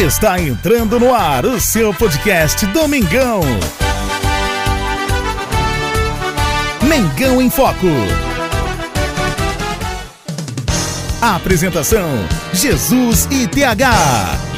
Está 0.00 0.40
entrando 0.40 0.98
no 0.98 1.14
ar 1.14 1.44
o 1.44 1.60
seu 1.60 1.92
podcast 1.92 2.64
Domingão. 2.68 3.42
Mengão 6.88 7.42
em 7.42 7.50
Foco. 7.50 7.86
Apresentação: 11.20 12.08
Jesus 12.54 13.28
e 13.30 13.46
TH. 13.46 14.49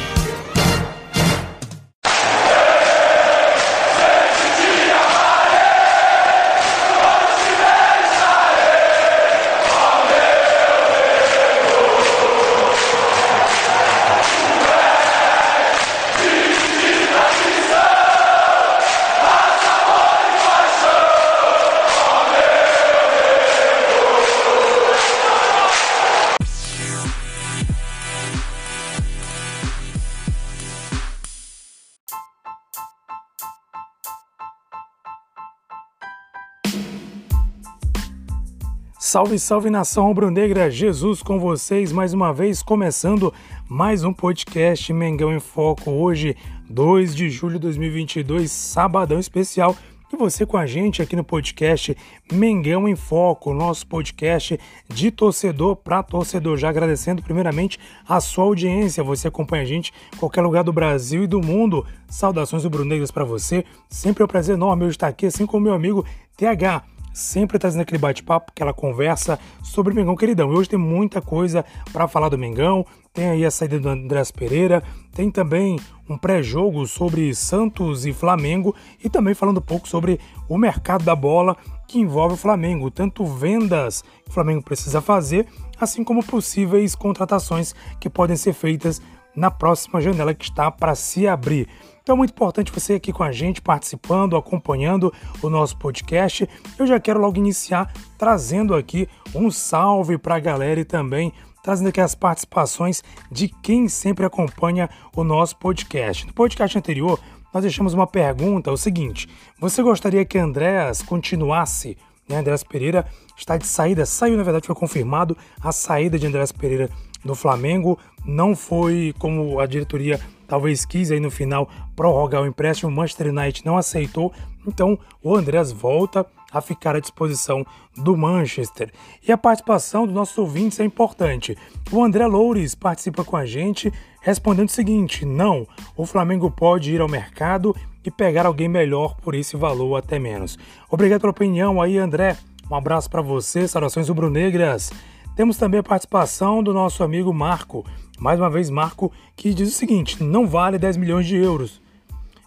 Salve, 39.13 39.37
salve 39.37 39.69
nação 39.69 40.07
rubro-negra, 40.07 40.71
Jesus 40.71 41.21
com 41.21 41.37
vocês 41.37 41.91
mais 41.91 42.15
uma 42.15 42.33
vez, 42.33 42.63
começando 42.63 43.31
mais 43.69 44.03
um 44.03 44.11
podcast 44.11 44.91
Mengão 44.91 45.31
em 45.31 45.39
Foco. 45.39 45.91
Hoje, 45.91 46.35
2 46.67 47.13
de 47.13 47.29
julho 47.29 47.53
de 47.53 47.59
2022, 47.59 48.51
sabadão 48.51 49.19
especial. 49.19 49.75
E 50.11 50.15
você 50.15 50.47
com 50.47 50.57
a 50.57 50.65
gente 50.65 50.99
aqui 50.99 51.15
no 51.15 51.23
podcast 51.23 51.95
Mengão 52.31 52.87
em 52.87 52.95
Foco, 52.95 53.53
nosso 53.53 53.85
podcast 53.85 54.59
de 54.89 55.11
torcedor 55.11 55.75
para 55.75 56.01
torcedor. 56.01 56.57
Já 56.57 56.69
agradecendo 56.69 57.21
primeiramente 57.21 57.79
a 58.09 58.19
sua 58.19 58.45
audiência. 58.45 59.03
Você 59.03 59.27
acompanha 59.27 59.61
a 59.61 59.67
gente 59.67 59.93
em 60.11 60.17
qualquer 60.17 60.41
lugar 60.41 60.63
do 60.63 60.73
Brasil 60.73 61.23
e 61.23 61.27
do 61.27 61.39
mundo. 61.39 61.85
Saudações 62.07 62.63
rubro-negras 62.63 63.11
para 63.11 63.23
você. 63.23 63.63
Sempre 63.91 64.23
é 64.23 64.25
um 64.25 64.27
prazer 64.27 64.55
enorme 64.55 64.85
eu 64.85 64.89
estar 64.89 65.07
aqui, 65.07 65.27
assim 65.27 65.45
como 65.45 65.65
meu 65.65 65.75
amigo 65.75 66.03
TH 66.35 66.92
sempre 67.13 67.59
trazendo 67.59 67.81
aquele 67.81 67.99
bate-papo, 67.99 68.51
aquela 68.51 68.73
conversa 68.73 69.39
sobre 69.61 69.93
o 69.93 69.95
Mengão 69.95 70.15
Queridão. 70.15 70.51
E 70.51 70.55
hoje 70.55 70.69
tem 70.69 70.79
muita 70.79 71.21
coisa 71.21 71.63
para 71.91 72.07
falar 72.07 72.29
do 72.29 72.37
Mengão, 72.37 72.85
tem 73.13 73.29
aí 73.29 73.45
a 73.45 73.51
saída 73.51 73.79
do 73.79 73.87
Andrés 73.87 74.31
Pereira, 74.31 74.81
tem 75.13 75.29
também 75.29 75.79
um 76.09 76.17
pré-jogo 76.17 76.85
sobre 76.87 77.33
Santos 77.35 78.05
e 78.05 78.11
Flamengo 78.11 78.75
e 79.03 79.09
também 79.09 79.35
falando 79.35 79.59
um 79.59 79.61
pouco 79.61 79.87
sobre 79.87 80.19
o 80.49 80.57
mercado 80.57 81.05
da 81.05 81.15
bola 81.15 81.55
que 81.87 81.99
envolve 81.99 82.33
o 82.33 82.37
Flamengo, 82.37 82.89
tanto 82.89 83.25
vendas 83.25 84.01
que 84.23 84.31
o 84.31 84.33
Flamengo 84.33 84.63
precisa 84.63 84.99
fazer, 84.99 85.47
assim 85.79 86.03
como 86.03 86.25
possíveis 86.25 86.95
contratações 86.95 87.75
que 87.99 88.09
podem 88.09 88.35
ser 88.35 88.53
feitas 88.53 89.01
na 89.35 89.51
próxima 89.51 90.01
janela 90.01 90.33
que 90.33 90.45
está 90.45 90.71
para 90.71 90.95
se 90.95 91.27
abrir. 91.27 91.67
Então 92.03 92.15
é 92.15 92.17
muito 92.17 92.31
importante 92.31 92.69
você 92.69 92.95
aqui 92.95 93.13
com 93.13 93.23
a 93.23 93.31
gente, 93.31 93.61
participando, 93.61 94.35
acompanhando 94.35 95.11
o 95.41 95.49
nosso 95.49 95.77
podcast. 95.77 96.47
Eu 96.77 96.85
já 96.85 96.99
quero 96.99 97.17
logo 97.17 97.37
iniciar 97.37 97.93
trazendo 98.17 98.75
aqui 98.75 99.07
um 99.33 99.49
salve 99.49 100.17
para 100.17 100.35
a 100.35 100.39
galera 100.39 100.81
e 100.81 100.85
também 100.85 101.31
trazendo 101.63 101.87
aqui 101.87 102.01
as 102.01 102.13
participações 102.13 103.01
de 103.31 103.47
quem 103.47 103.87
sempre 103.87 104.25
acompanha 104.25 104.89
o 105.15 105.23
nosso 105.23 105.55
podcast. 105.55 106.27
No 106.27 106.33
podcast 106.33 106.77
anterior, 106.77 107.17
nós 107.53 107.63
deixamos 107.63 107.93
uma 107.93 108.05
pergunta, 108.05 108.69
o 108.69 108.75
seguinte: 108.75 109.29
você 109.57 109.81
gostaria 109.81 110.25
que 110.25 110.37
Andréas 110.37 111.01
continuasse? 111.01 111.97
Né, 112.27 112.37
Andréas 112.37 112.63
Pereira 112.63 113.05
está 113.37 113.57
de 113.57 113.65
saída, 113.65 114.05
saiu 114.05 114.35
na 114.35 114.43
verdade, 114.43 114.67
foi 114.67 114.75
confirmado 114.75 115.37
a 115.61 115.71
saída 115.71 116.19
de 116.19 116.27
Andréas 116.27 116.51
Pereira 116.51 116.89
do 117.23 117.35
Flamengo. 117.35 117.97
Não 118.25 118.55
foi 118.55 119.13
como 119.19 119.59
a 119.59 119.65
diretoria 119.65 120.19
talvez 120.47 120.85
quis 120.85 121.11
aí 121.11 121.19
no 121.19 121.31
final 121.31 121.67
prorrogar 121.95 122.43
o 122.43 122.45
empréstimo, 122.45 122.91
o 122.91 122.93
Manchester 122.93 123.27
United 123.27 123.65
não 123.65 123.77
aceitou, 123.77 124.31
então 124.67 124.97
o 125.21 125.35
Andrés 125.35 125.71
volta 125.71 126.25
a 126.51 126.61
ficar 126.61 126.95
à 126.95 126.99
disposição 126.99 127.65
do 127.97 128.15
Manchester. 128.15 128.91
E 129.27 129.31
a 129.31 129.37
participação 129.37 130.05
dos 130.05 130.13
nossos 130.13 130.37
ouvintes 130.37 130.79
é 130.79 130.83
importante. 130.83 131.57
O 131.91 132.03
André 132.03 132.27
Loures 132.27 132.75
participa 132.75 133.23
com 133.23 133.35
a 133.35 133.45
gente 133.45 133.91
respondendo 134.21 134.69
o 134.69 134.71
seguinte: 134.71 135.25
não, 135.25 135.67
o 135.97 136.05
Flamengo 136.05 136.51
pode 136.51 136.93
ir 136.93 137.01
ao 137.01 137.09
mercado 137.09 137.75
e 138.05 138.11
pegar 138.11 138.45
alguém 138.45 138.67
melhor 138.67 139.15
por 139.15 139.33
esse 139.33 139.57
valor 139.57 139.95
até 139.95 140.19
menos. 140.19 140.57
Obrigado 140.89 141.21
pela 141.21 141.31
opinião 141.31 141.81
aí, 141.81 141.97
André. 141.97 142.37
Um 142.69 142.75
abraço 142.75 143.09
para 143.09 143.21
você, 143.21 143.67
saudações 143.67 144.07
rubro-negras. 144.07 144.91
Temos 145.35 145.57
também 145.57 145.79
a 145.79 145.83
participação 145.83 146.61
do 146.61 146.73
nosso 146.73 147.03
amigo 147.03 147.33
Marco. 147.33 147.85
Mais 148.19 148.39
uma 148.39 148.49
vez, 148.49 148.69
Marco, 148.69 149.11
que 149.35 149.53
diz 149.53 149.69
o 149.69 149.71
seguinte: 149.71 150.23
não 150.23 150.45
vale 150.45 150.77
10 150.77 150.97
milhões 150.97 151.25
de 151.25 151.35
euros. 151.35 151.81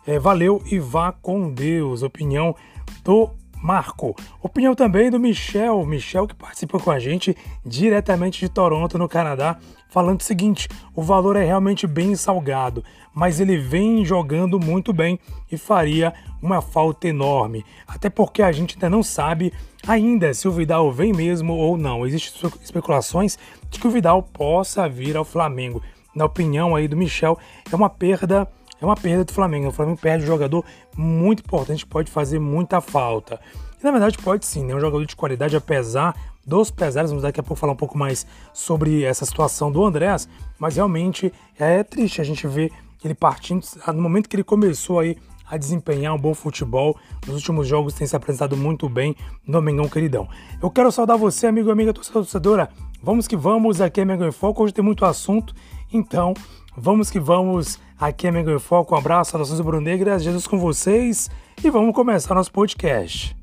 É, 0.07 0.19
valeu 0.19 0.63
e 0.71 0.79
vá 0.79 1.11
com 1.11 1.53
Deus. 1.53 2.03
Opinião 2.03 2.55
do 3.03 3.31
Marco. 3.63 4.15
Opinião 4.43 4.75
também 4.75 5.11
do 5.11 5.19
Michel. 5.19 5.85
Michel 5.87 6.27
que 6.27 6.35
participa 6.35 6.79
com 6.79 6.91
a 6.91 6.99
gente 6.99 7.37
diretamente 7.65 8.41
de 8.41 8.49
Toronto, 8.49 8.99
no 8.99 9.09
Canadá, 9.09 9.59
falando 9.89 10.21
o 10.21 10.25
seguinte: 10.25 10.69
o 10.95 11.03
valor 11.03 11.37
é 11.37 11.45
realmente 11.45 11.87
bem 11.87 12.15
salgado, 12.15 12.85
mas 13.15 13.41
ele 13.41 13.57
vem 13.57 14.05
jogando 14.05 14.61
muito 14.61 14.93
bem 14.93 15.19
e 15.51 15.57
faria 15.57 16.13
uma 16.43 16.61
falta 16.61 17.09
enorme. 17.09 17.65
Até 17.87 18.09
porque 18.11 18.43
a 18.43 18.53
gente 18.53 18.75
ainda 18.75 18.91
não 18.91 19.03
sabe 19.03 19.53
ainda 19.87 20.35
se 20.35 20.47
o 20.47 20.53
Vidal 20.53 20.91
vem 20.93 21.13
mesmo 21.13 21.55
ou 21.55 21.77
não. 21.77 22.07
Existem 22.07 22.51
especulações 22.63 23.39
de 23.71 23.79
que 23.79 23.87
o 23.87 23.91
Vidal 23.91 24.23
possa 24.23 24.89
vir 24.89 25.17
ao 25.17 25.25
Flamengo. 25.25 25.83
Na 26.15 26.25
opinião 26.25 26.75
aí 26.75 26.89
do 26.89 26.97
Michel, 26.97 27.39
é 27.71 27.77
uma 27.77 27.91
perda, 27.91 28.49
é 28.81 28.85
uma 28.85 28.97
perda 28.97 29.25
do 29.25 29.33
Flamengo. 29.33 29.69
O 29.69 29.73
Flamengo 29.73 29.99
perde 30.01 30.25
um 30.25 30.27
jogador 30.27 30.65
muito 30.97 31.41
importante 31.41 31.87
pode 31.87 32.11
fazer 32.11 32.39
muita 32.39 32.81
falta. 32.81 33.41
E 33.81 33.85
na 33.85 33.91
verdade 33.91 34.19
pode 34.19 34.47
sim, 34.47 34.65
né? 34.65 34.75
Um 34.75 34.81
jogador 34.81 35.05
de 35.05 35.17
qualidade, 35.17 35.57
apesar 35.57 36.15
dos 36.47 36.71
pesares, 36.71 37.11
vamos 37.11 37.25
daqui 37.25 37.41
a 37.41 37.43
pouco 37.43 37.61
falar 37.61 37.73
um 37.73 37.77
pouco 37.77 37.99
mais 37.99 38.27
sobre 38.53 39.03
essa 39.03 39.27
situação 39.27 39.71
do 39.71 39.85
Andrés, 39.85 40.29
mas 40.59 40.77
realmente 40.77 41.33
é 41.59 41.83
triste 41.83 42.21
a 42.21 42.25
gente 42.25 42.47
ver 42.47 42.71
ele 43.05 43.15
partindo, 43.15 43.65
no 43.89 44.03
momento 44.03 44.29
que 44.29 44.37
ele 44.37 44.45
começou 44.45 45.01
aí 45.01 45.17
a 45.49 45.57
desempenhar 45.57 46.15
um 46.15 46.19
bom 46.19 46.35
futebol. 46.35 46.97
Nos 47.27 47.37
últimos 47.37 47.69
jogos 47.69 47.95
tem 47.95 48.07
se 48.07 48.17
apresentado 48.17 48.57
muito 48.57 48.89
bem 48.89 49.15
no 49.47 49.63
Mengão 49.63 49.89
Queridão. 49.89 50.29
Eu 50.61 50.71
quero 50.71 50.91
saudar 50.91 51.17
você, 51.17 51.47
amigo 51.47 51.69
e 51.69 51.73
amiga 51.73 51.93
torcedora. 51.93 52.69
Vamos 53.03 53.29
que 53.29 53.37
vamos, 53.37 53.81
aqui 53.81 54.01
é 54.01 54.05
Mengão 54.05 54.27
em 54.27 54.33
Foco. 54.33 54.63
Hoje 54.63 54.75
tem 54.75 54.85
muito 54.85 55.05
assunto, 55.05 55.55
então 55.93 56.35
vamos 56.77 57.11
que 57.11 57.19
vamos. 57.19 57.79
Aqui 57.99 58.27
é 58.27 58.31
Mengão 58.31 58.55
em 58.55 58.59
Foco. 58.59 58.95
Um 58.95 58.99
abraço, 58.99 59.31
saudações 59.31 59.59
rubro-negras, 59.59 60.23
Jesus 60.23 60.47
com 60.47 60.59
vocês 60.59 61.31
e 61.65 61.71
vamos 61.71 61.95
começar 61.95 62.35
nosso 62.35 62.53
podcast. 62.53 63.35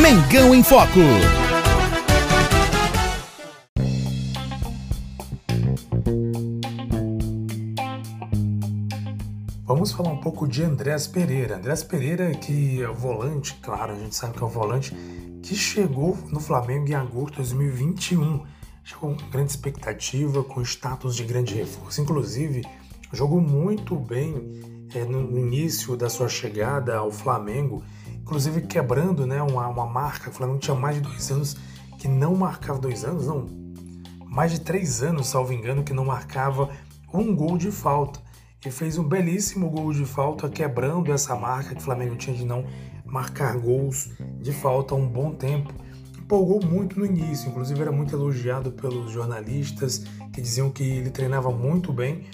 Mengão 0.00 0.54
em 0.54 0.62
Foco. 0.62 1.00
Vamos 9.64 9.92
falar 9.92 10.08
um 10.08 10.16
pouco 10.16 10.48
de 10.48 10.62
Andrés 10.62 11.06
Pereira. 11.06 11.56
Andrés 11.56 11.84
Pereira, 11.84 12.30
que 12.30 12.82
é 12.82 12.88
o 12.88 12.94
volante, 12.94 13.54
claro, 13.60 13.92
a 13.92 13.96
gente 13.96 14.14
sabe 14.14 14.32
que 14.32 14.42
é 14.42 14.46
o 14.46 14.48
volante, 14.48 14.96
que 15.42 15.54
chegou 15.54 16.16
no 16.30 16.40
Flamengo 16.40 16.88
em 16.88 16.94
agosto 16.94 17.30
de 17.30 17.36
2021. 17.36 18.44
Chegou 18.84 19.14
com 19.14 19.30
grande 19.30 19.50
expectativa, 19.50 20.42
com 20.42 20.62
status 20.62 21.14
de 21.14 21.24
grande 21.24 21.54
reforço. 21.54 22.00
Inclusive, 22.00 22.64
jogou 23.12 23.40
muito 23.40 23.96
bem 23.96 24.86
é, 24.94 25.04
no 25.04 25.38
início 25.38 25.96
da 25.96 26.08
sua 26.08 26.28
chegada 26.28 26.96
ao 26.96 27.10
Flamengo, 27.10 27.82
inclusive 28.20 28.62
quebrando 28.62 29.26
né, 29.26 29.42
uma, 29.42 29.68
uma 29.68 29.86
marca. 29.86 30.30
O 30.30 30.32
Flamengo 30.32 30.58
tinha 30.58 30.74
mais 30.74 30.96
de 30.96 31.02
dois 31.02 31.30
anos 31.30 31.56
que 31.98 32.08
não 32.08 32.34
marcava 32.34 32.78
dois 32.78 33.04
anos, 33.04 33.26
não, 33.26 33.46
mais 34.24 34.52
de 34.52 34.60
três 34.60 35.02
anos, 35.02 35.26
salvo 35.26 35.52
engano, 35.52 35.82
que 35.82 35.92
não 35.92 36.04
marcava 36.04 36.70
um 37.12 37.34
gol 37.34 37.58
de 37.58 37.70
falta 37.70 38.20
e 38.64 38.70
fez 38.70 38.98
um 38.98 39.04
belíssimo 39.04 39.70
gol 39.70 39.92
de 39.92 40.04
falta, 40.04 40.48
quebrando 40.48 41.12
essa 41.12 41.34
marca 41.36 41.74
que 41.74 41.80
o 41.80 41.84
Flamengo 41.84 42.16
tinha 42.16 42.36
de 42.36 42.44
não 42.44 42.64
marcar 43.10 43.58
gols 43.58 44.10
de 44.40 44.52
falta 44.52 44.94
há 44.94 44.96
um 44.96 45.08
bom 45.08 45.32
tempo. 45.34 45.72
Empolgou 46.18 46.62
muito 46.64 46.98
no 46.98 47.06
início, 47.06 47.48
inclusive 47.48 47.80
era 47.80 47.90
muito 47.90 48.14
elogiado 48.14 48.70
pelos 48.70 49.10
jornalistas 49.10 50.04
que 50.32 50.40
diziam 50.40 50.70
que 50.70 50.82
ele 50.82 51.10
treinava 51.10 51.50
muito 51.50 51.92
bem 51.92 52.26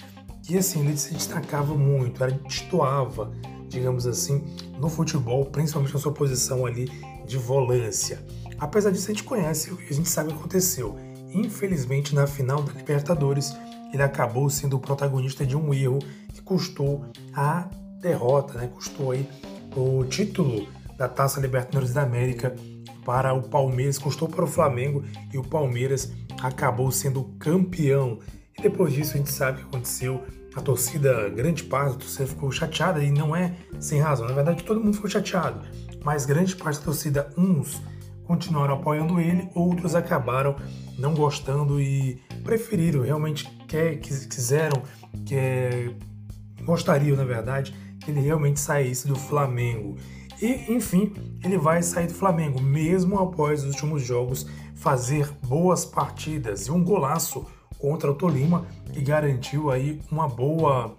e 0.47 0.57
assim, 0.57 0.85
ele 0.85 0.95
se 0.95 1.13
destacava 1.13 1.73
muito, 1.73 2.23
era 2.23 2.31
destoava, 2.31 3.31
digamos 3.67 4.05
assim, 4.05 4.43
no 4.79 4.89
futebol, 4.89 5.45
principalmente 5.45 5.93
na 5.93 5.99
sua 5.99 6.11
posição 6.11 6.65
ali 6.65 6.85
de 7.25 7.37
volância. 7.37 8.23
Apesar 8.59 8.91
disso, 8.91 9.09
a 9.09 9.13
gente 9.13 9.23
conhece, 9.23 9.71
a 9.71 9.93
gente 9.93 10.07
sabe 10.07 10.29
o 10.29 10.33
que 10.33 10.39
aconteceu. 10.39 10.95
Infelizmente, 11.33 12.13
na 12.13 12.27
final 12.27 12.61
da 12.61 12.73
Libertadores, 12.73 13.55
ele 13.91 14.03
acabou 14.03 14.49
sendo 14.49 14.75
o 14.77 14.79
protagonista 14.79 15.45
de 15.45 15.57
um 15.57 15.73
erro 15.73 15.99
que 16.31 16.41
custou 16.41 17.05
a 17.33 17.67
derrota, 17.99 18.59
né? 18.59 18.67
custou 18.67 19.11
aí 19.11 19.27
o 19.75 20.05
título 20.05 20.67
da 20.97 21.07
Taça 21.07 21.39
Libertadores 21.39 21.93
da 21.93 22.01
América 22.01 22.55
para 23.05 23.33
o 23.33 23.43
Palmeiras, 23.43 23.97
custou 23.97 24.27
para 24.27 24.43
o 24.43 24.47
Flamengo 24.47 25.03
e 25.31 25.37
o 25.37 25.43
Palmeiras 25.43 26.11
acabou 26.41 26.91
sendo 26.91 27.23
campeão. 27.39 28.19
E 28.57 28.61
depois 28.61 28.93
disso 28.93 29.13
a 29.13 29.17
gente 29.17 29.31
sabe 29.31 29.59
o 29.59 29.61
que 29.61 29.67
aconteceu. 29.67 30.23
A 30.55 30.61
torcida, 30.61 31.29
grande 31.29 31.63
parte 31.63 31.93
da 31.93 31.99
torcida 31.99 32.27
ficou 32.27 32.51
chateada 32.51 33.03
e 33.03 33.11
não 33.11 33.35
é 33.35 33.53
sem 33.79 33.99
razão. 33.99 34.25
Na 34.25 34.33
verdade, 34.33 34.63
todo 34.63 34.79
mundo 34.79 34.95
ficou 34.95 35.09
chateado, 35.09 35.59
mas 36.03 36.25
grande 36.25 36.55
parte 36.55 36.79
da 36.79 36.85
torcida, 36.85 37.29
uns 37.37 37.81
continuaram 38.23 38.75
apoiando 38.75 39.19
ele, 39.19 39.49
outros 39.53 39.93
acabaram 39.93 40.55
não 40.97 41.13
gostando 41.13 41.79
e 41.79 42.21
preferiram, 42.43 43.01
realmente 43.01 43.45
quer, 43.67 43.97
quiseram, 43.97 44.81
quer, 45.25 45.93
gostariam, 46.63 47.17
na 47.17 47.25
verdade, 47.25 47.75
ele 48.11 48.21
realmente 48.21 48.59
saísse 48.59 49.07
do 49.07 49.15
Flamengo. 49.15 49.97
E, 50.41 50.73
enfim, 50.73 51.13
ele 51.43 51.57
vai 51.57 51.81
sair 51.81 52.07
do 52.07 52.13
Flamengo, 52.13 52.61
mesmo 52.61 53.17
após 53.19 53.63
os 53.63 53.71
últimos 53.71 54.03
jogos 54.03 54.45
fazer 54.75 55.31
boas 55.45 55.85
partidas 55.85 56.67
e 56.67 56.71
um 56.71 56.83
golaço 56.83 57.45
contra 57.79 58.11
o 58.11 58.15
Tolima, 58.15 58.65
que 58.91 59.01
garantiu 59.01 59.71
aí 59.71 60.01
uma 60.11 60.27
boa 60.27 60.97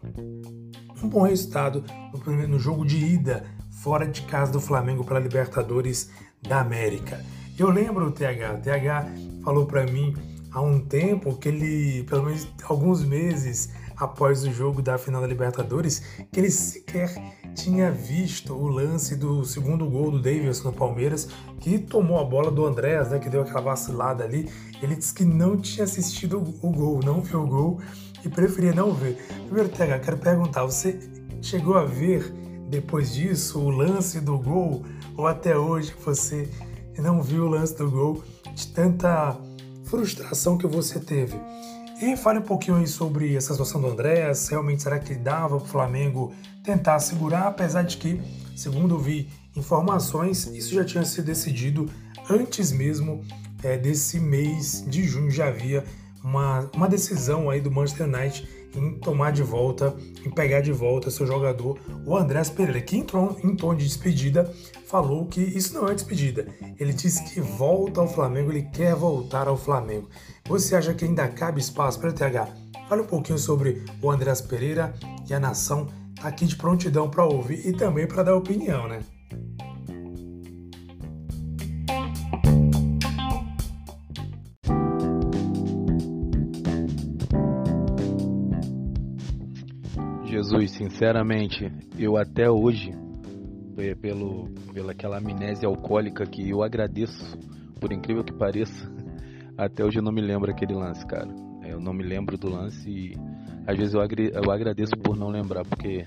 um 1.02 1.08
bom 1.08 1.22
resultado 1.22 1.84
no, 2.26 2.48
no 2.48 2.58
jogo 2.58 2.84
de 2.84 2.96
ida 2.96 3.44
fora 3.82 4.06
de 4.06 4.22
casa 4.22 4.52
do 4.52 4.60
Flamengo 4.60 5.04
para 5.04 5.18
a 5.18 5.20
Libertadores 5.20 6.10
da 6.42 6.60
América. 6.60 7.24
Eu 7.58 7.70
lembro 7.70 8.06
o 8.06 8.10
TH, 8.10 8.54
o 8.54 8.60
TH 8.60 9.06
falou 9.44 9.66
para 9.66 9.84
mim 9.86 10.14
há 10.50 10.60
um 10.60 10.80
tempo 10.80 11.36
que 11.36 11.48
ele, 11.48 12.02
pelo 12.04 12.24
menos 12.24 12.48
alguns 12.64 13.04
meses 13.04 13.70
após 13.96 14.44
o 14.44 14.52
jogo 14.52 14.82
da 14.82 14.98
final 14.98 15.20
da 15.20 15.26
Libertadores, 15.26 16.02
que 16.30 16.38
ele 16.38 16.50
sequer 16.50 17.14
tinha 17.54 17.90
visto 17.90 18.52
o 18.52 18.68
lance 18.68 19.16
do 19.16 19.44
segundo 19.44 19.88
gol 19.88 20.10
do 20.10 20.20
Davis 20.20 20.62
no 20.62 20.72
Palmeiras, 20.72 21.28
que 21.58 21.78
tomou 21.78 22.20
a 22.20 22.24
bola 22.24 22.50
do 22.50 22.66
Andréas, 22.66 23.10
né, 23.10 23.18
que 23.18 23.30
deu 23.30 23.40
aquela 23.40 23.62
vacilada 23.62 24.24
ali. 24.24 24.50
Ele 24.82 24.94
disse 24.94 25.14
que 25.14 25.24
não 25.24 25.56
tinha 25.56 25.84
assistido 25.84 26.38
o 26.38 26.70
gol, 26.70 27.00
não 27.02 27.22
viu 27.22 27.42
o 27.42 27.46
gol 27.46 27.80
e 28.24 28.28
preferia 28.28 28.74
não 28.74 28.92
ver. 28.92 29.16
Primeiro, 29.46 29.70
TH, 29.70 30.00
quero 30.00 30.18
perguntar, 30.18 30.64
você 30.64 30.98
chegou 31.40 31.76
a 31.78 31.84
ver 31.84 32.30
depois 32.68 33.14
disso 33.14 33.60
o 33.60 33.70
lance 33.70 34.20
do 34.20 34.38
gol 34.38 34.84
ou 35.16 35.26
até 35.26 35.56
hoje 35.56 35.94
você 36.04 36.48
não 36.98 37.22
viu 37.22 37.44
o 37.44 37.48
lance 37.48 37.76
do 37.76 37.90
gol 37.90 38.22
de 38.54 38.66
tanta 38.68 39.38
frustração 39.84 40.58
que 40.58 40.66
você 40.66 40.98
teve? 40.98 41.38
E 42.00 42.14
fale 42.14 42.40
um 42.40 42.42
pouquinho 42.42 42.76
aí 42.76 42.86
sobre 42.86 43.34
essa 43.34 43.52
situação 43.52 43.80
do 43.80 43.86
Andréas. 43.86 44.48
Realmente 44.48 44.82
será 44.82 44.98
que 44.98 45.14
dava 45.14 45.56
para 45.56 45.64
o 45.64 45.68
Flamengo 45.68 46.34
tentar 46.62 46.98
segurar, 46.98 47.46
apesar 47.46 47.82
de 47.82 47.96
que, 47.96 48.20
segundo 48.54 48.96
eu 48.96 48.98
vi 48.98 49.30
informações, 49.56 50.46
isso 50.46 50.74
já 50.74 50.84
tinha 50.84 51.04
sido 51.06 51.24
decidido 51.24 51.88
antes 52.28 52.70
mesmo 52.70 53.24
é, 53.62 53.78
desse 53.78 54.20
mês 54.20 54.84
de 54.86 55.04
junho. 55.04 55.30
Já 55.30 55.48
havia 55.48 55.84
uma, 56.22 56.68
uma 56.74 56.86
decisão 56.86 57.48
aí 57.48 57.62
do 57.62 57.70
Manchester 57.70 58.06
United 58.06 58.46
em 58.76 58.98
tomar 58.98 59.32
de 59.32 59.42
volta, 59.42 59.96
em 60.24 60.30
pegar 60.30 60.60
de 60.60 60.72
volta 60.72 61.10
seu 61.10 61.26
jogador, 61.26 61.78
o 62.04 62.16
Andrés 62.16 62.50
Pereira, 62.50 62.80
que 62.80 62.96
entrou 62.96 63.36
em 63.42 63.56
tom 63.56 63.74
de 63.74 63.84
despedida, 63.84 64.52
falou 64.86 65.26
que 65.26 65.40
isso 65.40 65.74
não 65.74 65.88
é 65.88 65.94
despedida. 65.94 66.46
Ele 66.78 66.92
disse 66.92 67.24
que 67.32 67.40
volta 67.40 68.00
ao 68.00 68.08
Flamengo, 68.08 68.52
ele 68.52 68.62
quer 68.62 68.94
voltar 68.94 69.48
ao 69.48 69.56
Flamengo. 69.56 70.08
Você 70.46 70.76
acha 70.76 70.94
que 70.94 71.04
ainda 71.04 71.26
cabe 71.28 71.60
espaço 71.60 71.98
para 71.98 72.10
o 72.10 72.12
TH? 72.12 72.48
Fale 72.88 73.02
um 73.02 73.06
pouquinho 73.06 73.38
sobre 73.38 73.84
o 74.00 74.10
Andrés 74.10 74.40
Pereira 74.40 74.94
e 75.28 75.34
a 75.34 75.40
nação 75.40 75.88
tá 76.20 76.28
aqui 76.28 76.46
de 76.46 76.56
prontidão 76.56 77.10
para 77.10 77.24
ouvir 77.24 77.66
e 77.66 77.72
também 77.72 78.06
para 78.06 78.22
dar 78.22 78.36
opinião, 78.36 78.86
né? 78.88 79.00
Jesus, 90.36 90.72
sinceramente, 90.72 91.72
eu 91.98 92.18
até 92.18 92.50
hoje, 92.50 92.90
pelo, 94.02 94.50
pela 94.74 94.92
aquela 94.92 95.16
amnésia 95.16 95.66
alcoólica 95.66 96.26
que 96.26 96.50
eu 96.50 96.62
agradeço, 96.62 97.38
por 97.80 97.90
incrível 97.90 98.22
que 98.22 98.34
pareça, 98.34 98.86
até 99.56 99.82
hoje 99.82 99.98
eu 99.98 100.02
não 100.02 100.12
me 100.12 100.20
lembro 100.20 100.50
aquele 100.50 100.74
lance, 100.74 101.06
cara. 101.06 101.34
É, 101.62 101.72
eu 101.72 101.80
não 101.80 101.94
me 101.94 102.02
lembro 102.04 102.36
do 102.36 102.50
lance 102.50 102.86
e 102.86 103.14
às 103.66 103.78
vezes 103.78 103.94
eu, 103.94 104.00
eu 104.02 104.50
agradeço 104.50 104.94
por 104.98 105.16
não 105.16 105.30
lembrar, 105.30 105.64
porque 105.64 106.06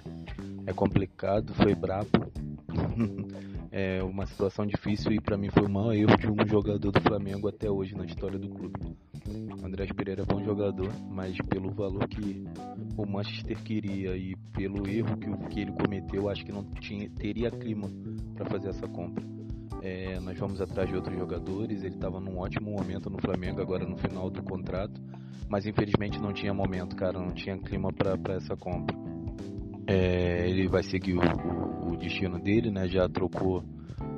é 0.68 0.74
complicado, 0.74 1.52
foi 1.56 1.74
brabo. 1.74 2.32
é 3.74 4.04
uma 4.04 4.28
situação 4.28 4.64
difícil 4.68 5.12
e 5.12 5.20
para 5.20 5.40
mim 5.40 5.50
foi 5.50 5.66
o 5.66 5.72
maior 5.72 5.96
erro 5.96 6.16
de 6.16 6.30
um 6.30 6.48
jogador 6.48 6.92
do 6.92 7.02
Flamengo 7.02 7.48
até 7.48 7.68
hoje 7.68 7.96
na 7.96 8.06
história 8.06 8.38
do 8.38 8.48
clube. 8.48 8.96
André 9.64 9.86
Pereira 9.96 10.24
é 10.24 10.26
bom 10.26 10.44
jogador, 10.44 10.90
mas 11.10 11.38
pelo 11.50 11.72
valor 11.72 12.08
que 12.08 12.44
o 12.98 13.06
Manchester 13.06 13.62
queria 13.64 14.16
e 14.18 14.36
pelo 14.54 14.88
erro 14.88 15.18
que, 15.18 15.48
que 15.50 15.60
ele 15.62 15.72
cometeu, 15.72 16.30
acho 16.30 16.46
que 16.46 16.52
não 16.52 16.64
tinha, 16.80 17.10
teria 17.10 17.52
clima 17.52 17.90
para 18.36 18.46
fazer 18.50 18.70
essa 18.70 18.88
compra. 18.88 19.24
É, 19.82 20.20
nós 20.20 20.38
vamos 20.38 20.60
atrás 20.62 20.90
de 20.90 20.96
outros 20.96 21.18
jogadores. 21.18 21.84
Ele 21.84 21.96
estava 21.96 22.20
num 22.20 22.38
ótimo 22.38 22.72
momento 22.72 23.10
no 23.10 23.20
Flamengo, 23.22 23.62
agora 23.62 23.86
no 23.86 23.98
final 23.98 24.30
do 24.30 24.44
contrato, 24.44 25.02
mas 25.48 25.66
infelizmente 25.66 26.20
não 26.20 26.34
tinha 26.34 26.54
momento, 26.54 26.96
cara, 26.96 27.20
não 27.20 27.32
tinha 27.34 27.58
clima 27.58 27.92
para 27.94 28.36
essa 28.36 28.56
compra. 28.56 28.96
É, 29.88 30.48
ele 30.48 30.68
vai 30.68 30.84
seguir 30.84 31.16
o, 31.16 31.22
o, 31.22 31.94
o, 31.94 31.98
destino 31.98 32.40
dele, 32.40 32.70
né? 32.70 32.88
Já 32.88 33.10
trocou 33.10 33.64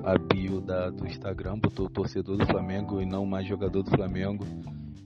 a 0.04 0.18
bio 0.18 0.60
da, 0.60 0.90
do 0.90 1.08
Instagram, 1.08 1.60
botou 1.60 1.90
torcedor 1.90 2.38
do 2.38 2.46
Flamengo 2.46 3.02
e 3.02 3.06
não 3.06 3.26
mais 3.26 3.48
jogador 3.48 3.84
do 3.84 3.92
Flamengo. 3.92 4.44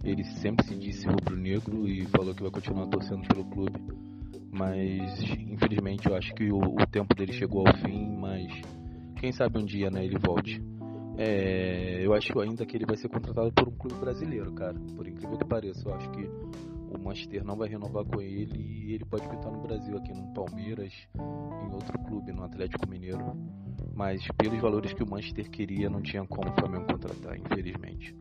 Ele 0.06 0.24
sempre 0.24 0.66
se 0.68 0.75
disse 0.75 1.07
rubro-negro 1.07 1.88
e 1.88 2.06
falou 2.06 2.34
que 2.36 2.44
vai 2.44 2.52
continuar 2.52 2.88
torcendo 2.88 3.28
pelo 3.28 3.44
clube. 3.46 3.81
Mas 4.52 5.19
infelizmente 5.50 6.07
eu 6.07 6.16
acho 6.16 6.34
que 6.36 6.52
o, 6.52 6.60
o 6.60 6.88
tempo 6.88 7.13
dele 7.16 7.34
chegou 7.34 7.68
ao 7.68 7.75
fim, 7.78 8.16
mas 8.16 8.48
quem 9.18 9.31
sabe 9.31 9.57
um 9.57 9.66
dia, 9.66 9.90
né, 9.90 10.06
ele 10.06 10.19
volte. 10.19 10.63
É, 11.18 12.06
eu 12.06 12.13
acho 12.13 12.40
ainda 12.40 12.66
que 12.66 12.78
ele 12.78 12.86
vai 12.86 12.98
ser 12.98 13.10
contratado 13.10 13.52
por 13.52 13.68
um 13.68 13.71
clube 13.71 14.00
brasileiro, 14.00 14.54
cara. 14.54 14.76
Por 14.95 15.07
incrível 15.07 15.38
que 15.38 15.45
pareça, 15.45 15.90
eu 15.90 15.95
acho 15.95 16.09
que 16.12 16.24
o 16.24 17.00
Manchester 17.04 17.44
não 17.44 17.56
vai 17.56 17.68
renovar 17.68 18.06
com 18.06 18.21
ele 18.21 18.59
e 18.59 18.94
ele 18.94 19.06
pode 19.06 19.28
pintar 19.28 19.52
no 19.52 19.62
Brasil, 19.62 19.97
aqui 19.97 20.14
no 20.14 20.33
Palmeiras, 20.33 20.94
em 21.18 21.74
outro 21.74 21.97
clube, 22.06 22.31
no 22.31 22.44
Atlético 22.44 22.88
Mineiro. 22.88 23.35
Mas 23.95 24.21
pelos 24.38 24.62
valores 24.62 24.94
que 24.94 25.04
o 25.04 25.09
Manchester 25.09 25.50
queria, 25.50 25.90
não 25.90 26.02
tinha 26.02 26.26
como 26.28 26.50
o 26.50 26.54
Flamengo 26.54 26.85
contratar, 26.85 27.38
infelizmente. 27.38 28.16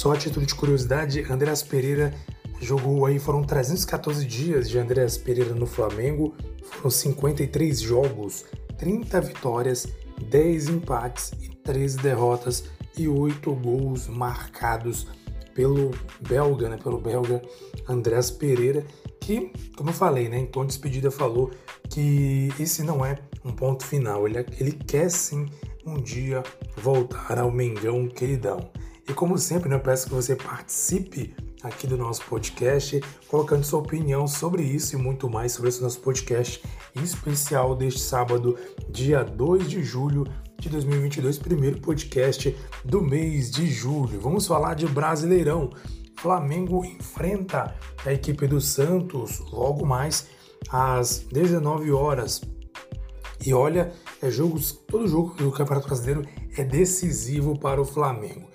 Só 0.00 0.12
a 0.12 0.16
título 0.16 0.46
de 0.46 0.54
curiosidade, 0.54 1.26
Andreas 1.30 1.62
Pereira 1.62 2.14
jogou 2.58 3.04
aí, 3.04 3.18
foram 3.18 3.42
314 3.42 4.24
dias 4.24 4.70
de 4.70 4.78
Andreas 4.78 5.18
Pereira 5.18 5.54
no 5.54 5.66
Flamengo, 5.66 6.34
foram 6.62 6.88
53 6.88 7.78
jogos, 7.78 8.46
30 8.78 9.20
vitórias, 9.20 9.86
10 10.18 10.70
empates 10.70 11.32
e 11.42 11.50
13 11.50 11.98
derrotas 11.98 12.64
e 12.96 13.08
8 13.08 13.54
gols 13.56 14.08
marcados 14.08 15.06
pelo 15.52 15.90
belga, 16.18 16.70
né, 16.70 16.78
pelo 16.82 16.98
belga 16.98 17.42
Andreas 17.86 18.30
Pereira, 18.30 18.82
que, 19.20 19.52
como 19.76 19.90
eu 19.90 19.94
falei, 19.94 20.30
né, 20.30 20.38
em 20.38 20.46
tom 20.46 20.62
de 20.62 20.68
despedida 20.68 21.10
falou 21.10 21.50
que 21.90 22.48
esse 22.58 22.82
não 22.82 23.04
é 23.04 23.18
um 23.44 23.52
ponto 23.52 23.84
final, 23.84 24.26
ele, 24.26 24.38
ele 24.58 24.72
quer 24.72 25.10
sim 25.10 25.44
um 25.84 26.00
dia 26.00 26.42
voltar 26.74 27.38
ao 27.38 27.50
Mengão 27.50 28.08
queridão. 28.08 28.70
E 29.08 29.12
como 29.12 29.36
sempre, 29.38 29.68
né, 29.68 29.76
eu 29.76 29.80
peço 29.80 30.08
que 30.08 30.14
você 30.14 30.36
participe 30.36 31.34
aqui 31.62 31.86
do 31.86 31.96
nosso 31.96 32.24
podcast, 32.24 33.00
colocando 33.28 33.64
sua 33.64 33.80
opinião 33.80 34.26
sobre 34.26 34.62
isso 34.62 34.94
e 34.94 34.98
muito 34.98 35.28
mais 35.28 35.52
sobre 35.52 35.68
esse 35.68 35.82
nosso 35.82 36.00
podcast 36.00 36.62
especial 37.02 37.74
deste 37.74 38.00
sábado, 38.00 38.56
dia 38.88 39.22
2 39.22 39.68
de 39.68 39.82
julho 39.82 40.24
de 40.58 40.68
2022, 40.68 41.38
primeiro 41.38 41.80
podcast 41.80 42.56
do 42.84 43.02
mês 43.02 43.50
de 43.50 43.66
julho. 43.66 44.20
Vamos 44.20 44.46
falar 44.46 44.74
de 44.74 44.86
Brasileirão. 44.86 45.70
Flamengo 46.18 46.84
enfrenta 46.84 47.74
a 48.04 48.12
equipe 48.12 48.46
do 48.46 48.60
Santos 48.60 49.40
logo 49.50 49.86
mais 49.86 50.28
às 50.68 51.20
19 51.32 51.90
horas. 51.92 52.42
E 53.44 53.54
olha, 53.54 53.92
é 54.20 54.30
jogos, 54.30 54.72
todo 54.86 55.08
jogo 55.08 55.34
do 55.34 55.50
Campeonato 55.50 55.86
Brasileiro 55.86 56.22
é 56.58 56.62
decisivo 56.62 57.58
para 57.58 57.80
o 57.80 57.86
Flamengo. 57.86 58.49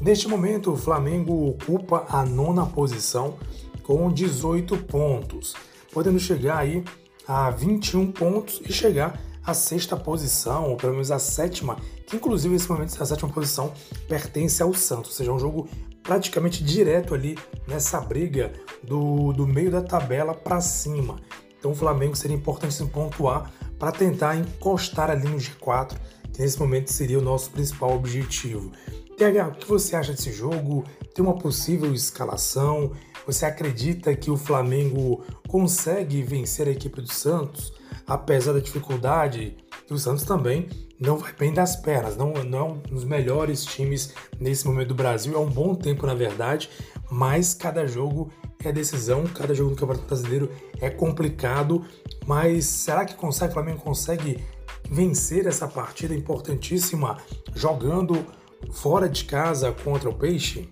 Neste 0.00 0.28
momento, 0.28 0.72
o 0.72 0.76
Flamengo 0.76 1.48
ocupa 1.48 2.04
a 2.08 2.24
nona 2.24 2.66
posição 2.66 3.36
com 3.82 4.12
18 4.12 4.76
pontos, 4.78 5.54
podendo 5.92 6.18
chegar 6.18 6.58
aí 6.58 6.84
a 7.26 7.50
21 7.50 8.12
pontos 8.12 8.60
e 8.68 8.72
chegar 8.72 9.20
à 9.44 9.54
sexta 9.54 9.96
posição, 9.96 10.70
ou 10.70 10.76
pelo 10.76 10.92
menos 10.92 11.10
a 11.10 11.18
sétima, 11.18 11.76
que 12.06 12.16
inclusive 12.16 12.52
nesse 12.52 12.70
momento 12.70 13.00
a 13.00 13.06
sétima 13.06 13.32
posição 13.32 13.72
pertence 14.08 14.62
ao 14.62 14.74
Santos, 14.74 15.12
ou 15.12 15.16
seja, 15.16 15.30
é 15.30 15.34
um 15.34 15.38
jogo 15.38 15.68
praticamente 16.02 16.62
direto 16.62 17.14
ali 17.14 17.38
nessa 17.66 18.00
briga 18.00 18.52
do, 18.82 19.32
do 19.32 19.46
meio 19.46 19.70
da 19.70 19.82
tabela 19.82 20.34
para 20.34 20.60
cima. 20.60 21.16
Então 21.58 21.70
o 21.70 21.74
Flamengo 21.74 22.14
seria 22.14 22.36
importante 22.36 22.74
se 22.74 22.84
pontuar 22.86 23.50
para 23.78 23.90
tentar 23.92 24.36
encostar 24.36 25.10
ali 25.10 25.28
no 25.28 25.36
G4, 25.36 25.96
que 26.32 26.40
nesse 26.40 26.58
momento 26.58 26.92
seria 26.92 27.18
o 27.18 27.22
nosso 27.22 27.50
principal 27.50 27.92
objetivo. 27.94 28.72
TH, 29.16 29.48
o 29.48 29.52
que 29.52 29.66
você 29.66 29.96
acha 29.96 30.12
desse 30.12 30.30
jogo? 30.30 30.84
Tem 31.14 31.24
uma 31.24 31.38
possível 31.38 31.92
escalação? 31.94 32.92
Você 33.26 33.46
acredita 33.46 34.14
que 34.14 34.30
o 34.30 34.36
Flamengo 34.36 35.24
consegue 35.48 36.22
vencer 36.22 36.68
a 36.68 36.70
equipe 36.70 37.00
do 37.00 37.10
Santos, 37.10 37.72
apesar 38.06 38.52
da 38.52 38.60
dificuldade? 38.60 39.56
E 39.90 39.94
o 39.94 39.98
Santos 39.98 40.24
também 40.24 40.68
não 41.00 41.16
vai 41.16 41.32
bem 41.32 41.50
das 41.50 41.76
pernas, 41.76 42.14
não, 42.14 42.34
não 42.44 42.58
é 42.58 42.62
um 42.62 42.78
dos 42.78 43.04
melhores 43.04 43.64
times 43.64 44.12
nesse 44.38 44.66
momento 44.66 44.88
do 44.88 44.94
Brasil. 44.94 45.34
É 45.34 45.38
um 45.38 45.48
bom 45.48 45.74
tempo, 45.74 46.06
na 46.06 46.14
verdade, 46.14 46.68
mas 47.10 47.54
cada 47.54 47.86
jogo 47.86 48.30
é 48.62 48.70
decisão, 48.70 49.24
cada 49.24 49.54
jogo 49.54 49.70
do 49.70 49.76
Campeonato 49.76 50.06
Brasileiro 50.06 50.52
é 50.78 50.90
complicado. 50.90 51.82
Mas 52.26 52.66
será 52.66 53.06
que 53.06 53.14
consegue, 53.14 53.52
o 53.52 53.54
Flamengo 53.54 53.80
consegue 53.80 54.44
vencer 54.90 55.46
essa 55.46 55.66
partida 55.66 56.14
importantíssima 56.14 57.16
jogando 57.54 58.26
fora 58.70 59.08
de 59.08 59.24
casa 59.24 59.72
contra 59.72 60.08
o 60.08 60.14
Peixe? 60.14 60.68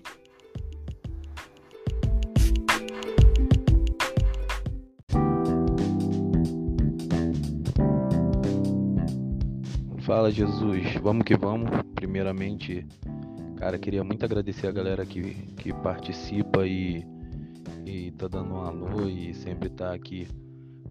Fala 10.05 10.31
Jesus, 10.31 10.93
vamos 11.01 11.23
que 11.23 11.35
vamos. 11.35 11.69
Primeiramente, 11.95 12.85
cara, 13.57 13.79
queria 13.79 14.03
muito 14.03 14.23
agradecer 14.23 14.67
a 14.67 14.71
galera 14.71 15.03
que, 15.03 15.33
que 15.57 15.73
participa 15.73 16.67
e, 16.67 17.03
e 17.85 18.11
tá 18.11 18.27
dando 18.27 18.53
um 18.53 18.61
alô 18.61 19.09
e 19.09 19.33
sempre 19.33 19.67
tá 19.67 19.93
aqui 19.93 20.27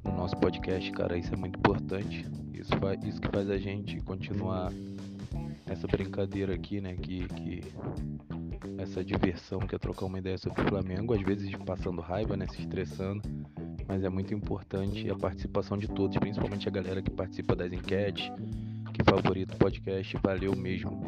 no 0.05 0.17
nosso 0.17 0.37
podcast, 0.37 0.91
cara. 0.91 1.17
Isso 1.17 1.33
é 1.33 1.37
muito 1.37 1.57
importante. 1.57 2.27
Isso, 2.53 2.77
faz, 2.79 3.05
isso 3.05 3.21
que 3.21 3.29
faz 3.29 3.49
a 3.49 3.57
gente 3.57 4.01
continuar 4.01 4.73
essa 5.67 5.87
brincadeira 5.87 6.55
aqui, 6.55 6.81
né? 6.81 6.95
Que, 6.97 7.27
que 7.29 7.61
essa 8.79 9.05
diversão 9.05 9.61
que 9.61 9.75
é 9.75 9.79
trocar 9.79 10.07
uma 10.07 10.19
ideia 10.19 10.39
sobre 10.39 10.63
o 10.63 10.69
Flamengo, 10.69 11.15
às 11.15 11.23
vezes 11.23 11.51
passando 11.65 12.01
raiva, 12.01 12.37
né? 12.37 12.47
Se 12.49 12.61
estressando, 12.61 13.23
mas 13.87 14.03
é 14.03 14.09
muito 14.09 14.35
importante 14.35 15.11
a 15.11 15.17
participação 15.17 15.77
de 15.77 15.89
todos, 15.89 16.17
principalmente 16.19 16.69
a 16.69 16.73
galera 16.73 17.03
que 17.03 17.11
participa 17.11 17.55
das 17.55 17.73
enquetes, 17.73 18.31
que 18.93 19.03
favorita 19.03 19.55
o 19.55 19.59
podcast, 19.59 20.17
valeu 20.23 20.55
mesmo. 20.57 21.03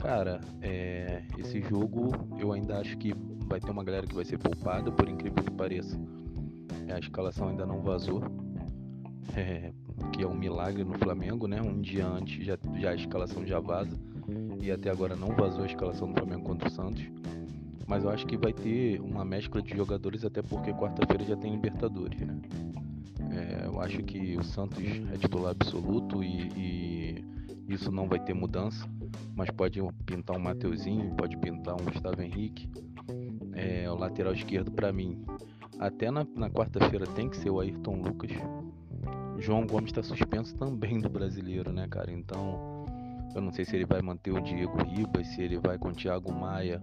Cara, 0.00 0.40
é, 0.60 1.22
esse 1.38 1.62
jogo 1.62 2.10
eu 2.38 2.52
ainda 2.52 2.78
acho 2.78 2.96
que 2.98 3.14
vai 3.46 3.60
ter 3.60 3.70
uma 3.70 3.84
galera 3.84 4.06
que 4.06 4.14
vai 4.14 4.24
ser 4.24 4.38
poupada, 4.38 4.90
por 4.92 5.08
incrível 5.08 5.42
que 5.42 5.50
pareça. 5.50 5.98
A 6.94 6.98
escalação 6.98 7.48
ainda 7.48 7.66
não 7.66 7.82
vazou. 7.82 8.22
É, 9.36 9.72
que 10.12 10.22
é 10.22 10.26
um 10.26 10.34
milagre 10.34 10.84
no 10.84 10.94
Flamengo, 10.98 11.46
né? 11.46 11.60
Um 11.60 11.80
dia 11.80 12.06
antes 12.06 12.44
já, 12.44 12.58
já 12.76 12.90
a 12.90 12.94
escalação 12.94 13.46
já 13.46 13.60
vaza 13.60 13.98
e 14.60 14.70
até 14.70 14.90
agora 14.90 15.14
não 15.14 15.28
vazou 15.28 15.62
a 15.62 15.66
escalação 15.66 16.10
do 16.10 16.18
Flamengo 16.18 16.44
contra 16.44 16.68
o 16.68 16.70
Santos. 16.70 17.04
Mas 17.86 18.04
eu 18.04 18.10
acho 18.10 18.26
que 18.26 18.36
vai 18.36 18.52
ter 18.52 19.00
uma 19.00 19.24
mescla 19.24 19.60
de 19.60 19.76
jogadores 19.76 20.24
até 20.24 20.40
porque 20.42 20.72
quarta-feira 20.72 21.24
já 21.24 21.36
tem 21.36 21.52
Libertadores, 21.52 22.18
né? 22.18 22.40
É, 23.30 23.66
eu 23.66 23.80
acho 23.80 24.02
que 24.02 24.36
o 24.36 24.42
Santos 24.42 24.82
é 25.12 25.18
titular 25.18 25.50
absoluto 25.50 26.22
e, 26.22 26.48
e, 26.56 27.24
isso 27.68 27.90
não 27.90 28.08
vai 28.08 28.20
ter 28.20 28.32
mudança, 28.32 28.88
mas 29.34 29.50
pode 29.50 29.80
pintar 30.06 30.36
um 30.36 30.40
Mateuzinho, 30.40 31.14
pode 31.16 31.36
pintar 31.38 31.74
um 31.74 31.84
Gustavo 31.84 32.22
Henrique. 32.22 32.68
É, 33.52 33.90
o 33.90 33.96
lateral 33.96 34.32
esquerdo 34.32 34.70
para 34.70 34.92
mim, 34.92 35.22
até 35.78 36.10
na, 36.10 36.26
na 36.34 36.48
quarta-feira 36.48 37.06
tem 37.06 37.28
que 37.28 37.36
ser 37.36 37.50
o 37.50 37.60
Ayrton 37.60 37.96
Lucas, 37.96 38.30
João 39.44 39.66
Gomes 39.66 39.90
está 39.90 40.02
suspenso 40.02 40.56
também 40.56 40.98
do 40.98 41.08
brasileiro, 41.10 41.70
né, 41.70 41.86
cara? 41.86 42.10
Então, 42.10 42.86
eu 43.34 43.42
não 43.42 43.52
sei 43.52 43.66
se 43.66 43.76
ele 43.76 43.84
vai 43.84 44.00
manter 44.00 44.30
o 44.30 44.40
Diego 44.40 44.82
Ribas, 44.82 45.26
se 45.26 45.42
ele 45.42 45.58
vai 45.58 45.76
com 45.76 45.88
o 45.88 45.92
Thiago 45.92 46.32
Maia, 46.32 46.80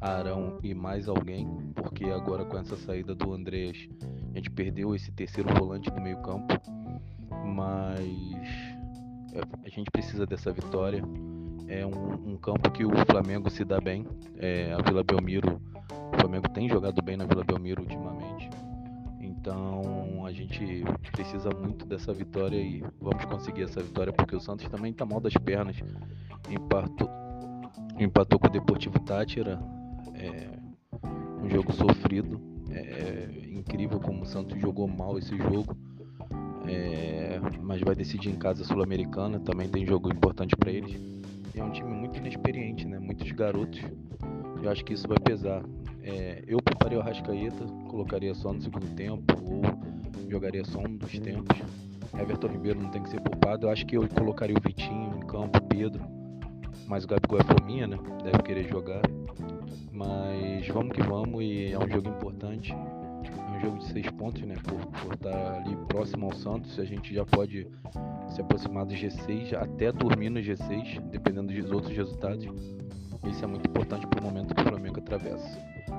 Arão 0.00 0.60
e 0.62 0.72
mais 0.72 1.08
alguém, 1.08 1.72
porque 1.74 2.04
agora 2.04 2.44
com 2.44 2.56
essa 2.56 2.76
saída 2.76 3.12
do 3.12 3.32
Andrés, 3.34 3.88
a 4.32 4.36
gente 4.36 4.48
perdeu 4.50 4.94
esse 4.94 5.10
terceiro 5.10 5.52
volante 5.52 5.90
do 5.90 6.00
meio-campo, 6.00 6.54
mas 7.44 7.98
é, 9.34 9.40
a 9.64 9.68
gente 9.68 9.90
precisa 9.90 10.24
dessa 10.24 10.52
vitória. 10.52 11.02
É 11.66 11.84
um, 11.84 12.34
um 12.34 12.36
campo 12.36 12.70
que 12.70 12.84
o 12.84 12.92
Flamengo 13.06 13.50
se 13.50 13.64
dá 13.64 13.80
bem. 13.80 14.06
É, 14.36 14.72
a 14.72 14.80
Vila 14.80 15.02
Belmiro, 15.02 15.60
o 16.12 16.20
Flamengo 16.20 16.48
tem 16.50 16.68
jogado 16.68 17.02
bem 17.02 17.16
na 17.16 17.26
Vila 17.26 17.42
Belmiro 17.42 17.82
ultimamente. 17.82 18.48
Então 19.40 20.26
a 20.26 20.32
gente 20.32 20.84
precisa 21.12 21.48
muito 21.50 21.86
dessa 21.86 22.12
vitória 22.12 22.58
e 22.58 22.84
vamos 23.00 23.24
conseguir 23.24 23.62
essa 23.62 23.82
vitória 23.82 24.12
porque 24.12 24.36
o 24.36 24.40
Santos 24.40 24.68
também 24.68 24.92
está 24.92 25.06
mal 25.06 25.18
das 25.18 25.32
pernas. 25.32 25.76
Empatou, 26.50 27.08
empatou 27.98 28.38
com 28.38 28.46
o 28.48 28.50
Deportivo 28.50 29.00
Tátira. 29.00 29.58
É 30.14 30.50
um 31.42 31.48
jogo 31.48 31.72
sofrido. 31.72 32.38
É 32.70 33.28
incrível 33.50 33.98
como 33.98 34.22
o 34.22 34.26
Santos 34.26 34.60
jogou 34.60 34.86
mal 34.86 35.18
esse 35.18 35.34
jogo. 35.36 35.74
É, 36.68 37.40
mas 37.62 37.80
vai 37.80 37.94
decidir 37.94 38.28
em 38.28 38.36
casa 38.36 38.62
sul-americana. 38.62 39.40
Também 39.40 39.70
tem 39.70 39.86
jogo 39.86 40.12
importante 40.12 40.54
para 40.54 40.70
eles. 40.70 41.00
E 41.54 41.58
é 41.58 41.64
um 41.64 41.70
time 41.70 41.88
muito 41.88 42.18
inexperiente, 42.18 42.86
né? 42.86 42.98
Muitos 42.98 43.32
garotos. 43.32 43.80
Eu 44.62 44.70
acho 44.70 44.84
que 44.84 44.92
isso 44.92 45.08
vai 45.08 45.18
pesar. 45.18 45.64
É, 46.02 46.42
eu 46.46 46.58
preparei 46.62 46.96
o 46.96 47.00
Rascaeta, 47.00 47.64
colocaria 47.88 48.34
só 48.34 48.52
no 48.52 48.60
segundo 48.60 48.86
tempo 48.94 49.34
ou 49.44 49.62
jogaria 50.28 50.64
só 50.64 50.78
um 50.78 50.96
dos 50.96 51.18
tempos. 51.18 51.58
Everton 52.18 52.48
Ribeiro 52.48 52.80
não 52.80 52.90
tem 52.90 53.02
que 53.02 53.10
ser 53.10 53.20
poupado. 53.20 53.66
Eu 53.66 53.70
acho 53.70 53.86
que 53.86 53.96
eu 53.96 54.08
colocaria 54.08 54.56
o 54.56 54.60
Vitinho 54.60 55.16
em 55.16 55.26
campo, 55.26 55.60
Pedro. 55.62 56.02
Mas 56.86 57.04
o 57.04 57.08
Gabigol 57.08 57.38
é 57.38 57.44
fominha, 57.44 57.86
né? 57.86 57.98
Deve 58.22 58.42
querer 58.42 58.68
jogar. 58.68 59.02
Mas 59.92 60.66
vamos 60.68 60.92
que 60.92 61.02
vamos 61.02 61.42
e 61.42 61.72
é 61.72 61.78
um 61.78 61.88
jogo 61.88 62.08
importante. 62.08 62.72
É 62.72 63.56
um 63.56 63.60
jogo 63.60 63.78
de 63.78 63.86
seis 63.86 64.10
pontos, 64.10 64.42
né? 64.42 64.56
Por, 64.64 64.86
por 65.00 65.14
estar 65.14 65.54
ali 65.54 65.76
próximo 65.88 66.26
ao 66.26 66.32
Santos, 66.32 66.78
a 66.78 66.84
gente 66.84 67.14
já 67.14 67.24
pode 67.24 67.66
se 68.28 68.40
aproximar 68.40 68.86
do 68.86 68.94
G6, 68.94 69.54
até 69.54 69.92
dormir 69.92 70.30
no 70.30 70.40
G6, 70.40 71.00
dependendo 71.10 71.52
dos 71.52 71.70
outros 71.70 71.94
resultados. 71.94 72.46
Isso 73.24 73.44
é 73.44 73.46
muito 73.46 73.68
importante 73.68 74.06
para 74.06 74.20
o 74.20 74.24
momento 74.24 74.54
que 74.54 74.62
o 74.62 74.64
Flamengo 74.64 74.98
atravessa. 74.98 75.58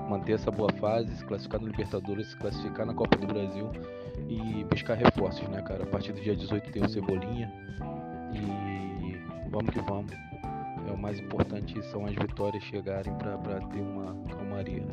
Manter 0.09 0.33
essa 0.33 0.51
boa 0.51 0.71
fase, 0.73 1.15
se 1.15 1.25
classificar 1.25 1.61
no 1.61 1.67
Libertadores, 1.67 2.27
se 2.27 2.37
classificar 2.37 2.85
na 2.85 2.93
Copa 2.93 3.17
do 3.17 3.27
Brasil 3.27 3.69
e 4.27 4.63
buscar 4.65 4.95
reforços, 4.95 5.47
né, 5.49 5.61
cara? 5.61 5.83
A 5.83 5.87
partir 5.87 6.13
do 6.13 6.21
dia 6.21 6.35
18 6.35 6.71
tem 6.71 6.83
o 6.83 6.89
Cebolinha 6.89 7.51
e 8.33 9.49
vamos 9.49 9.71
que 9.71 9.81
vamos. 9.81 10.11
É 10.87 10.91
o 10.91 10.97
mais 10.97 11.19
importante 11.19 11.81
são 11.83 12.05
as 12.05 12.15
vitórias 12.15 12.63
chegarem 12.63 13.13
para 13.15 13.59
ter 13.67 13.81
uma 13.81 14.15
calmaria. 14.35 14.83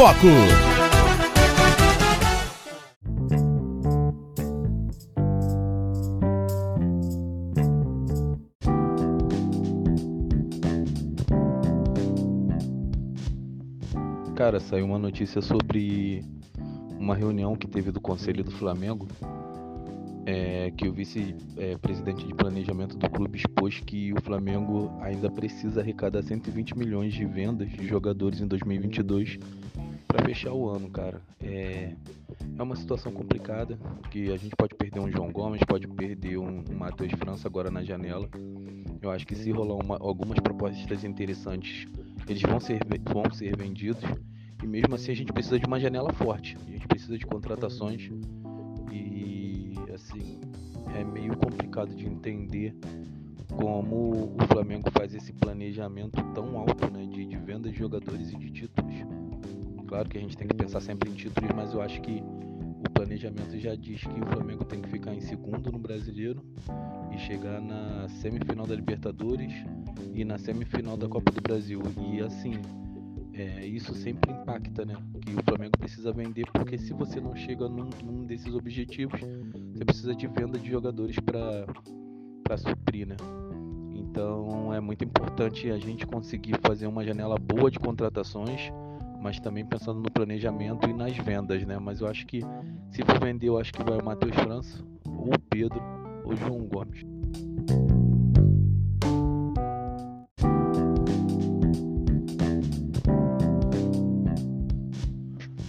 Foco. 0.00 0.28
Cara, 14.34 14.58
saiu 14.58 14.86
uma 14.86 14.98
notícia 14.98 15.42
sobre 15.42 16.24
uma 16.98 17.14
reunião 17.14 17.54
que 17.54 17.66
teve 17.66 17.90
do 17.90 18.00
Conselho 18.00 18.42
do 18.42 18.50
Flamengo, 18.50 19.06
é, 20.24 20.70
que 20.78 20.88
o 20.88 20.94
vice-presidente 20.94 22.26
de 22.26 22.34
planejamento 22.34 22.96
do 22.96 23.10
clube 23.10 23.36
expôs 23.36 23.80
que 23.80 24.14
o 24.14 24.22
Flamengo 24.22 24.90
ainda 25.02 25.30
precisa 25.30 25.82
arrecadar 25.82 26.22
120 26.22 26.78
milhões 26.78 27.12
de 27.12 27.26
vendas 27.26 27.68
de 27.68 27.86
jogadores 27.86 28.40
em 28.40 28.46
2022 28.46 29.38
para 30.10 30.24
fechar 30.24 30.52
o 30.52 30.68
ano, 30.68 30.90
cara. 30.90 31.22
É, 31.40 31.94
é 32.58 32.62
uma 32.62 32.74
situação 32.74 33.12
complicada, 33.12 33.78
que 34.10 34.30
a 34.32 34.36
gente 34.36 34.56
pode 34.56 34.74
perder 34.74 34.98
um 34.98 35.10
João 35.10 35.30
Gomes, 35.30 35.62
pode 35.62 35.86
perder 35.86 36.36
um, 36.36 36.64
um 36.68 36.74
Matheus 36.74 37.12
França 37.12 37.46
agora 37.46 37.70
na 37.70 37.82
janela. 37.84 38.28
Eu 39.00 39.10
acho 39.10 39.26
que 39.26 39.36
se 39.36 39.50
rolar 39.52 39.76
uma, 39.76 39.96
algumas 40.00 40.38
propostas 40.40 41.04
interessantes, 41.04 41.86
eles 42.28 42.42
vão 42.42 42.58
ser, 42.58 42.80
vão 43.12 43.30
ser 43.32 43.56
vendidos. 43.56 44.02
E 44.62 44.66
mesmo 44.66 44.94
assim 44.94 45.12
a 45.12 45.16
gente 45.16 45.32
precisa 45.32 45.58
de 45.58 45.66
uma 45.66 45.78
janela 45.78 46.12
forte. 46.12 46.56
A 46.66 46.70
gente 46.70 46.88
precisa 46.88 47.16
de 47.16 47.24
contratações. 47.24 48.10
E 48.92 49.74
assim, 49.94 50.40
é 50.98 51.04
meio 51.04 51.36
complicado 51.36 51.94
de 51.94 52.04
entender 52.04 52.74
como 53.56 54.34
o 54.36 54.46
Flamengo 54.48 54.90
faz 54.90 55.14
esse 55.14 55.32
planejamento 55.32 56.22
tão 56.34 56.58
alto 56.58 56.90
né, 56.90 57.06
de, 57.06 57.26
de 57.26 57.36
venda 57.36 57.70
de 57.70 57.78
jogadores 57.78 58.32
e 58.32 58.36
de 58.36 58.50
títulos. 58.50 58.94
Claro 59.90 60.08
que 60.08 60.18
a 60.18 60.20
gente 60.20 60.36
tem 60.36 60.46
que 60.46 60.54
pensar 60.54 60.80
sempre 60.80 61.10
em 61.10 61.14
títulos, 61.14 61.50
mas 61.52 61.74
eu 61.74 61.82
acho 61.82 62.00
que 62.00 62.22
o 62.22 62.90
planejamento 62.94 63.58
já 63.58 63.74
diz 63.74 64.00
que 64.00 64.20
o 64.20 64.26
Flamengo 64.26 64.64
tem 64.64 64.80
que 64.80 64.88
ficar 64.88 65.12
em 65.12 65.20
segundo 65.20 65.72
no 65.72 65.80
Brasileiro 65.80 66.40
e 67.12 67.18
chegar 67.18 67.60
na 67.60 68.08
semifinal 68.08 68.68
da 68.68 68.76
Libertadores 68.76 69.52
e 70.14 70.24
na 70.24 70.38
semifinal 70.38 70.96
da 70.96 71.08
Copa 71.08 71.32
do 71.32 71.40
Brasil. 71.40 71.82
E 71.98 72.20
assim, 72.20 72.52
é, 73.34 73.66
isso 73.66 73.92
sempre 73.96 74.30
impacta, 74.30 74.84
né? 74.84 74.94
Que 75.22 75.34
o 75.34 75.42
Flamengo 75.42 75.76
precisa 75.76 76.12
vender, 76.12 76.46
porque 76.52 76.78
se 76.78 76.92
você 76.92 77.20
não 77.20 77.34
chega 77.34 77.68
num, 77.68 77.90
num 78.04 78.24
desses 78.24 78.54
objetivos, 78.54 79.20
você 79.74 79.84
precisa 79.84 80.14
de 80.14 80.28
venda 80.28 80.56
de 80.56 80.70
jogadores 80.70 81.16
para 81.18 82.56
suprir, 82.56 83.08
né? 83.08 83.16
Então 83.92 84.72
é 84.72 84.78
muito 84.78 85.02
importante 85.02 85.68
a 85.68 85.78
gente 85.78 86.06
conseguir 86.06 86.60
fazer 86.64 86.86
uma 86.86 87.04
janela 87.04 87.36
boa 87.36 87.68
de 87.68 87.80
contratações, 87.80 88.70
mas 89.20 89.38
também 89.38 89.64
pensando 89.64 90.00
no 90.00 90.10
planejamento 90.10 90.88
e 90.88 90.92
nas 90.92 91.16
vendas, 91.16 91.64
né? 91.64 91.78
Mas 91.78 92.00
eu 92.00 92.06
acho 92.06 92.26
que 92.26 92.40
se 92.90 93.02
for 93.04 93.20
vender, 93.20 93.48
eu 93.48 93.58
acho 93.58 93.72
que 93.72 93.82
vai 93.82 93.98
o 93.98 94.04
Matheus 94.04 94.34
França, 94.36 94.84
ou 95.06 95.34
o 95.34 95.38
Pedro, 95.38 95.80
ou 96.24 96.32
o 96.32 96.36
João 96.36 96.66
Gomes. 96.66 97.04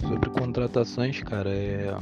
Sobre 0.00 0.30
contratações, 0.30 1.22
cara, 1.22 1.50
é 1.50 1.94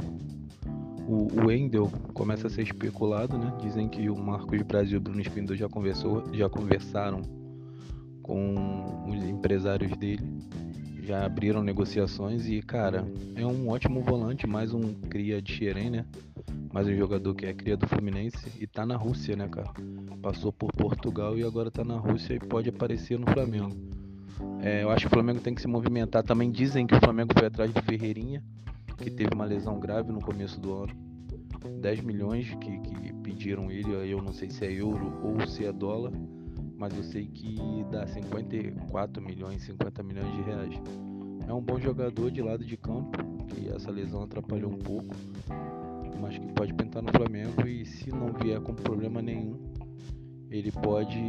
o, 1.11 1.45
Wendel 1.45 1.91
começa 2.13 2.47
a 2.47 2.49
ser 2.49 2.61
especulado, 2.61 3.37
né? 3.37 3.53
Dizem 3.61 3.89
que 3.89 4.09
o 4.09 4.15
Marcos 4.15 4.61
Brasil 4.61 4.93
e 4.93 4.97
o 4.97 5.01
Bruno 5.01 5.19
Espíndola 5.19 5.57
já 5.57 5.67
conversou, 5.67 6.23
já 6.33 6.49
conversaram 6.49 7.21
com 8.21 9.05
os 9.09 9.23
empresários 9.25 9.91
dele, 9.97 10.23
já 11.01 11.25
abriram 11.25 11.63
negociações 11.63 12.47
e, 12.47 12.61
cara, 12.61 13.05
é 13.35 13.45
um 13.45 13.69
ótimo 13.69 14.01
volante, 14.01 14.45
mais 14.45 14.73
um 14.73 14.93
cria 14.93 15.41
de 15.41 15.51
Xerém, 15.51 15.89
né? 15.89 16.05
Mais 16.71 16.87
um 16.87 16.95
jogador 16.95 17.33
que 17.33 17.45
é 17.45 17.53
cria 17.53 17.75
do 17.75 17.87
Fluminense 17.87 18.51
e 18.59 18.67
tá 18.67 18.85
na 18.85 18.95
Rússia, 18.95 19.35
né, 19.35 19.47
cara? 19.47 19.71
Passou 20.21 20.53
por 20.53 20.71
Portugal 20.71 21.37
e 21.37 21.43
agora 21.43 21.71
tá 21.71 21.83
na 21.83 21.97
Rússia 21.97 22.35
e 22.35 22.39
pode 22.39 22.69
aparecer 22.69 23.19
no 23.19 23.25
Flamengo. 23.31 23.75
É, 24.61 24.83
eu 24.83 24.89
acho 24.89 25.01
que 25.01 25.07
o 25.07 25.15
Flamengo 25.15 25.39
tem 25.39 25.53
que 25.53 25.61
se 25.61 25.67
movimentar. 25.67 26.23
Também 26.23 26.51
dizem 26.51 26.85
que 26.85 26.95
o 26.95 26.99
Flamengo 26.99 27.33
foi 27.37 27.47
atrás 27.47 27.73
do 27.73 27.81
Ferreirinha, 27.81 28.43
que 28.97 29.09
teve 29.09 29.33
uma 29.33 29.45
lesão 29.45 29.79
grave 29.79 30.11
no 30.11 30.21
começo 30.21 30.59
do 30.59 30.73
ano. 30.73 30.93
10 31.81 32.01
milhões 32.01 32.53
que, 32.55 32.79
que 32.79 33.13
pediram 33.15 33.69
ele, 33.71 33.91
eu 34.11 34.21
não 34.21 34.33
sei 34.33 34.49
se 34.49 34.65
é 34.65 34.71
euro 34.71 35.19
ou 35.23 35.45
se 35.47 35.65
é 35.65 35.71
dólar, 35.71 36.11
mas 36.81 36.97
eu 36.97 37.03
sei 37.03 37.27
que 37.27 37.85
dá 37.91 38.07
54 38.07 39.21
milhões, 39.21 39.61
50 39.61 40.01
milhões 40.01 40.35
de 40.35 40.41
reais. 40.41 40.73
É 41.47 41.53
um 41.53 41.61
bom 41.61 41.79
jogador 41.79 42.31
de 42.31 42.41
lado 42.41 42.65
de 42.65 42.75
campo, 42.75 43.19
que 43.45 43.69
essa 43.69 43.91
lesão 43.91 44.23
atrapalhou 44.23 44.71
um 44.71 44.79
pouco, 44.79 45.15
mas 46.19 46.39
que 46.39 46.51
pode 46.53 46.73
pintar 46.73 47.03
no 47.03 47.11
Flamengo 47.11 47.67
e 47.67 47.85
se 47.85 48.09
não 48.09 48.33
vier 48.33 48.59
com 48.61 48.73
problema 48.73 49.21
nenhum, 49.21 49.59
ele 50.49 50.71
pode 50.71 51.19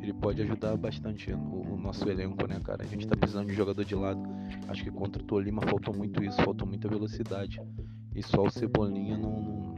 ele 0.00 0.14
pode 0.14 0.40
ajudar 0.40 0.74
bastante 0.78 1.30
o, 1.32 1.74
o, 1.74 1.76
nosso 1.76 2.08
elenco, 2.08 2.46
né, 2.48 2.58
cara? 2.64 2.82
A 2.82 2.86
gente 2.86 3.06
tá 3.06 3.14
precisando 3.14 3.48
de 3.48 3.54
jogador 3.54 3.84
de 3.84 3.94
lado. 3.94 4.20
Acho 4.68 4.82
que 4.82 4.90
contra 4.90 5.22
o 5.22 5.24
Tolima 5.24 5.60
faltou 5.62 5.94
muito 5.94 6.24
isso, 6.24 6.42
faltou 6.42 6.66
muita 6.66 6.88
velocidade. 6.88 7.60
E 8.14 8.22
só 8.22 8.42
o 8.42 8.50
Cebolinha 8.50 9.18
não. 9.18 9.71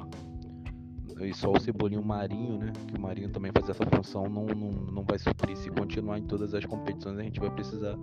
E 1.21 1.33
só 1.33 1.53
o 1.53 1.61
Cebolinha 1.61 2.01
o 2.01 2.05
Marinho, 2.05 2.59
né? 2.59 2.73
Que 2.89 2.97
o 2.97 3.01
Marinho 3.01 3.31
também 3.31 3.53
faz 3.53 3.69
essa 3.69 3.85
função, 3.87 4.29
não, 4.29 4.47
não, 4.47 4.71
não 4.71 5.03
vai 5.05 5.19
suprir. 5.19 5.57
Se 5.57 5.71
continuar 5.71 6.19
em 6.19 6.25
todas 6.25 6.55
as 6.55 6.65
competições, 6.65 7.19
a 7.19 7.23
gente 7.23 7.41
vai 7.41 7.51
precisar 7.51 7.97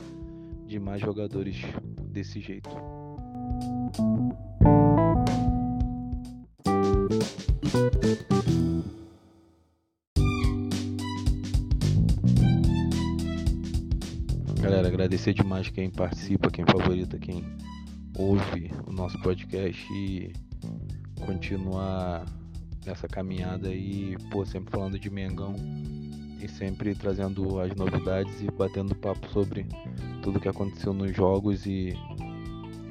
de 0.66 0.80
mais 0.80 1.02
jogadores 1.02 1.58
desse 2.08 2.40
jeito. 2.40 2.70
Galera, 14.62 14.88
agradecer 14.88 15.34
demais 15.34 15.70
quem 15.70 15.90
participa, 15.90 16.50
quem 16.50 16.66
favorita, 16.66 17.20
quem 17.20 17.44
ouve 18.18 18.72
o 18.88 18.94
nosso 18.94 19.20
podcast 19.22 19.92
e 19.94 20.32
continuar 21.26 22.26
nessa 22.86 23.08
caminhada 23.08 23.70
aí, 23.70 24.16
pô, 24.30 24.46
sempre 24.46 24.72
falando 24.72 25.00
de 25.00 25.10
Mengão 25.10 25.56
e 26.42 26.48
sempre 26.48 26.96
trazendo 26.96 27.60
as 27.60 27.76
novidades 27.76 28.42
e 28.42 28.50
batendo 28.50 28.96
papo 28.96 29.30
sobre 29.32 29.66
tudo 30.24 30.40
que 30.40 30.50
aconteceu 30.50 30.94
nos 30.94 31.16
jogos 31.16 31.66
e, 31.66 31.96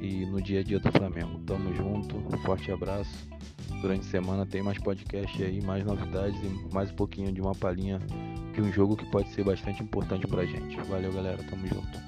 e 0.01 0.25
no 0.25 0.41
dia 0.41 0.61
a 0.61 0.63
dia 0.63 0.79
do 0.79 0.91
Flamengo. 0.91 1.39
Tamo 1.45 1.73
junto, 1.75 2.15
forte 2.43 2.71
abraço. 2.71 3.29
Durante 3.81 4.01
a 4.01 4.09
semana 4.09 4.45
tem 4.45 4.61
mais 4.61 4.77
podcast 4.77 5.43
aí, 5.43 5.61
mais 5.61 5.83
novidades 5.83 6.39
e 6.43 6.73
mais 6.73 6.91
um 6.91 6.95
pouquinho 6.95 7.31
de 7.31 7.41
uma 7.41 7.55
palhinha 7.55 7.99
de 8.53 8.61
um 8.61 8.71
jogo 8.71 8.95
que 8.95 9.05
pode 9.09 9.29
ser 9.29 9.43
bastante 9.43 9.81
importante 9.81 10.27
pra 10.27 10.45
gente. 10.45 10.79
Valeu, 10.81 11.11
galera, 11.11 11.43
tamo 11.49 11.67
junto. 11.67 11.99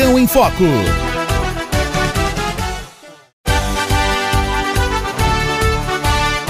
Mengão 0.00 0.18
em 0.18 0.26
Foco. 0.26 0.64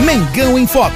Mengão 0.06 0.56
em 0.56 0.66
Foco. 0.68 0.94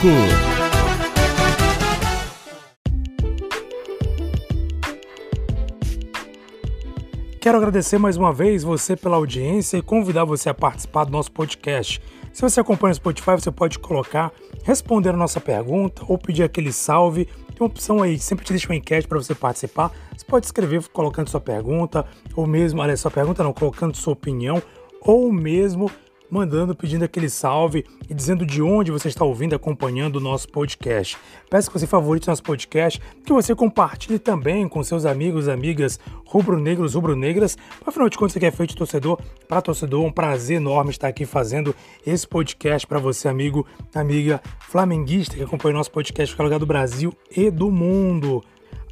Quero 7.40 7.58
agradecer 7.58 7.98
mais 7.98 8.16
uma 8.16 8.32
vez 8.32 8.62
você 8.62 8.94
pela 8.94 9.16
audiência 9.16 9.76
e 9.76 9.82
convidar 9.82 10.24
você 10.24 10.48
a 10.48 10.54
participar 10.54 11.06
do 11.06 11.10
nosso 11.10 11.32
podcast. 11.32 12.00
Se 12.32 12.40
você 12.40 12.60
acompanha 12.60 12.92
o 12.92 12.94
Spotify, 12.94 13.32
você 13.32 13.50
pode 13.50 13.80
colocar, 13.80 14.30
responder 14.62 15.08
a 15.08 15.16
nossa 15.16 15.40
pergunta 15.40 16.04
ou 16.06 16.16
pedir 16.16 16.44
aquele 16.44 16.72
salve. 16.72 17.24
Tem 17.24 17.56
uma 17.58 17.66
opção 17.66 18.00
aí, 18.00 18.16
sempre 18.16 18.44
te 18.44 18.52
deixa 18.52 18.68
uma 18.68 18.76
enquete 18.76 19.08
para 19.08 19.18
você 19.18 19.34
participar. 19.34 19.90
Você 20.24 20.30
pode 20.30 20.46
escrever 20.46 20.88
colocando 20.88 21.28
sua 21.28 21.40
pergunta, 21.40 22.06
ou 22.34 22.46
mesmo, 22.46 22.80
olha, 22.80 22.96
sua 22.96 23.10
pergunta 23.10 23.44
não, 23.44 23.52
colocando 23.52 23.94
sua 23.94 24.14
opinião, 24.14 24.62
ou 25.02 25.30
mesmo 25.30 25.90
mandando, 26.30 26.74
pedindo 26.74 27.04
aquele 27.04 27.28
salve 27.28 27.84
e 28.08 28.14
dizendo 28.14 28.46
de 28.46 28.62
onde 28.62 28.90
você 28.90 29.08
está 29.08 29.22
ouvindo, 29.22 29.54
acompanhando 29.54 30.16
o 30.16 30.20
nosso 30.20 30.48
podcast. 30.48 31.18
Peço 31.50 31.70
que 31.70 31.78
você 31.78 31.86
favorite 31.86 32.26
nosso 32.26 32.42
podcast, 32.42 33.00
que 33.24 33.32
você 33.34 33.54
compartilhe 33.54 34.18
também 34.18 34.66
com 34.66 34.82
seus 34.82 35.04
amigos, 35.04 35.46
amigas 35.46 36.00
rubro-negros, 36.26 36.94
rubro-negras. 36.94 37.58
Afinal 37.86 38.08
de 38.08 38.16
contas, 38.16 38.32
você 38.32 38.46
é 38.46 38.50
feito 38.50 38.74
torcedor 38.74 39.20
para 39.46 39.60
torcedor. 39.60 40.02
É 40.02 40.08
um 40.08 40.10
prazer 40.10 40.56
enorme 40.56 40.90
estar 40.90 41.08
aqui 41.08 41.26
fazendo 41.26 41.74
esse 42.04 42.26
podcast 42.26 42.86
para 42.86 42.98
você, 42.98 43.28
amigo, 43.28 43.66
amiga 43.94 44.40
flamenguista 44.60 45.36
que 45.36 45.42
acompanha 45.42 45.74
o 45.74 45.78
nosso 45.78 45.90
podcast 45.90 46.32
em 46.32 46.36
qualquer 46.36 46.44
lugar 46.44 46.58
do 46.58 46.66
Brasil 46.66 47.12
e 47.30 47.50
do 47.50 47.70
mundo. 47.70 48.42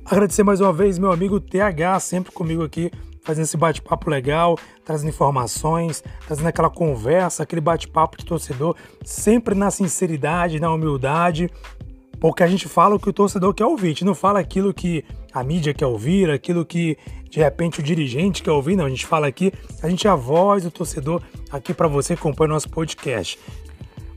Agradecer 0.04 0.42
mais 0.42 0.60
uma 0.60 0.72
vez 0.72 0.98
meu 0.98 1.12
amigo 1.12 1.40
TH, 1.40 2.00
sempre 2.00 2.32
comigo 2.32 2.64
aqui 2.64 2.90
fazendo 3.22 3.44
esse 3.44 3.56
bate-papo 3.56 4.10
legal, 4.10 4.58
trazendo 4.84 5.10
informações, 5.10 6.02
trazendo 6.26 6.48
aquela 6.48 6.68
conversa, 6.68 7.44
aquele 7.44 7.60
bate-papo 7.60 8.18
de 8.18 8.24
torcedor, 8.24 8.74
sempre 9.04 9.54
na 9.54 9.70
sinceridade, 9.70 10.58
na 10.58 10.72
humildade, 10.72 11.48
porque 12.20 12.42
a 12.42 12.48
gente 12.48 12.68
fala 12.68 12.96
o 12.96 12.98
que 12.98 13.08
o 13.08 13.12
torcedor 13.12 13.54
quer 13.54 13.64
ouvir, 13.64 13.86
a 13.86 13.90
gente 13.90 14.04
não 14.04 14.14
fala 14.14 14.40
aquilo 14.40 14.74
que 14.74 15.04
a 15.32 15.42
mídia 15.44 15.72
quer 15.72 15.86
ouvir, 15.86 16.30
aquilo 16.30 16.64
que 16.64 16.98
de 17.30 17.38
repente 17.38 17.80
o 17.80 17.82
dirigente 17.82 18.42
quer 18.42 18.50
ouvir, 18.50 18.76
não, 18.76 18.86
a 18.86 18.90
gente 18.90 19.06
fala 19.06 19.28
aqui, 19.28 19.52
a 19.82 19.88
gente 19.88 20.06
é 20.06 20.10
a 20.10 20.16
voz 20.16 20.64
do 20.64 20.70
torcedor 20.70 21.22
aqui 21.50 21.72
para 21.72 21.86
você 21.86 22.14
que 22.14 22.20
acompanha 22.20 22.50
o 22.50 22.54
nosso 22.54 22.68
podcast. 22.68 23.38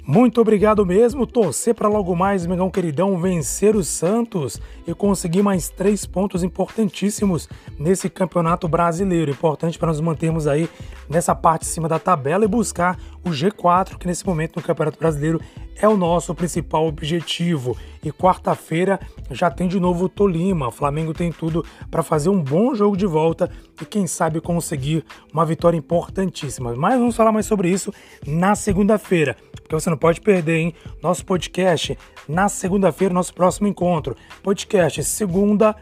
Muito 0.08 0.40
obrigado 0.40 0.86
mesmo. 0.86 1.26
Torcer 1.26 1.74
para 1.74 1.88
logo 1.88 2.16
mais, 2.16 2.46
Mengão 2.46 2.70
queridão, 2.70 3.18
vencer 3.18 3.76
o 3.76 3.84
Santos 3.84 4.62
e 4.86 4.94
conseguir 4.94 5.42
mais 5.42 5.68
três 5.68 6.06
pontos 6.06 6.44
importantíssimos 6.44 7.50
nesse 7.80 8.08
campeonato 8.08 8.68
brasileiro. 8.68 9.32
Importante 9.32 9.80
para 9.80 9.88
nós 9.88 10.00
mantermos 10.00 10.46
aí 10.46 10.70
nessa 11.10 11.34
parte 11.34 11.62
de 11.62 11.70
cima 11.70 11.88
da 11.90 11.98
tabela 11.98 12.46
e 12.46 12.48
buscar 12.48 13.00
o 13.24 13.32
G4, 13.32 13.98
que 13.98 14.06
nesse 14.06 14.24
momento 14.24 14.58
no 14.58 14.62
Campeonato 14.62 15.00
Brasileiro 15.00 15.42
é 15.76 15.88
o 15.88 15.98
nosso 15.98 16.34
principal 16.34 16.88
objetivo. 16.88 17.78
E 18.04 18.12
quarta-feira 18.12 19.00
já 19.32 19.50
tem 19.50 19.68
de 19.68 19.80
novo 19.80 20.06
o 20.06 20.10
Tolima. 20.10 20.68
O 20.68 20.72
Flamengo 20.72 21.14
tem 21.14 21.32
tudo 21.32 21.66
para 21.90 22.04
fazer 22.04 22.30
um 22.30 22.42
bom 22.42 22.76
jogo 22.76 22.96
de 22.96 23.06
volta 23.06 23.50
e 23.82 23.86
quem 23.86 24.08
sabe 24.08 24.40
conseguir 24.40 25.04
uma 25.34 25.46
vitória 25.46 25.78
importantíssima. 25.78 26.76
Mas 26.76 27.00
vamos 27.00 27.16
falar 27.16 27.32
mais 27.32 27.46
sobre 27.46 27.70
isso 27.70 27.94
na 28.26 28.56
segunda-feira, 28.56 29.36
porque 29.52 29.74
você 29.74 29.90
não 29.90 29.98
pode 29.98 30.22
perder, 30.22 30.58
hein? 30.58 30.74
Nosso 31.02 31.26
podcast 31.26 31.98
na 32.28 32.48
segunda-feira, 32.48 33.14
nosso 33.14 33.34
próximo 33.34 33.68
encontro. 33.68 34.16
Podcast 34.44 35.04
segunda 35.04 35.76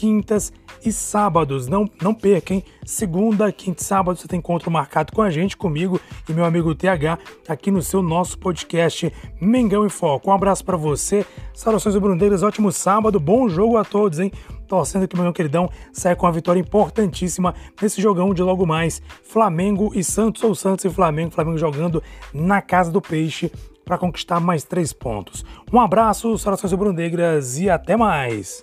quintas 0.00 0.50
e 0.82 0.90
sábados. 0.90 1.68
Não, 1.68 1.86
não 2.00 2.14
perca, 2.14 2.54
hein? 2.54 2.64
Segunda, 2.86 3.52
quinta 3.52 3.82
e 3.82 3.84
sábado 3.84 4.18
você 4.18 4.26
tem 4.26 4.38
encontro 4.38 4.70
marcado 4.70 5.12
com 5.12 5.20
a 5.20 5.28
gente, 5.28 5.58
comigo 5.58 6.00
e 6.26 6.32
meu 6.32 6.46
amigo 6.46 6.74
TH, 6.74 7.18
aqui 7.46 7.70
no 7.70 7.82
seu 7.82 8.00
nosso 8.00 8.38
podcast 8.38 9.12
Mengão 9.38 9.84
em 9.84 9.90
Foco. 9.90 10.30
Um 10.30 10.32
abraço 10.32 10.64
para 10.64 10.78
você, 10.78 11.26
saudações 11.52 11.94
brundeiras, 11.96 12.42
ótimo 12.42 12.72
sábado, 12.72 13.20
bom 13.20 13.46
jogo 13.46 13.76
a 13.76 13.84
todos, 13.84 14.18
hein? 14.20 14.32
Torcendo 14.66 15.06
que 15.06 15.14
o 15.14 15.18
meu 15.20 15.34
queridão 15.34 15.68
saia 15.92 16.16
com 16.16 16.24
uma 16.24 16.32
vitória 16.32 16.60
importantíssima 16.60 17.54
nesse 17.82 18.00
jogão 18.00 18.32
de 18.32 18.42
logo 18.42 18.64
mais. 18.64 19.02
Flamengo 19.22 19.92
e 19.94 20.02
Santos, 20.02 20.42
ou 20.42 20.54
Santos 20.54 20.86
e 20.86 20.88
Flamengo, 20.88 21.32
Flamengo 21.32 21.58
jogando 21.58 22.02
na 22.32 22.62
casa 22.62 22.90
do 22.90 23.02
Peixe 23.02 23.52
para 23.84 23.98
conquistar 23.98 24.40
mais 24.40 24.64
três 24.64 24.94
pontos. 24.94 25.44
Um 25.70 25.78
abraço, 25.78 26.38
saudações 26.38 26.72
brundeiras 26.72 27.58
e 27.58 27.68
até 27.68 27.98
mais! 27.98 28.62